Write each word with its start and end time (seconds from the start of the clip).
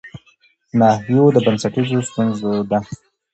ناحيو 0.79 1.25
د 1.33 1.37
بنسټيزو 1.45 1.99
ستونزو 2.09 2.51
د 2.69 2.71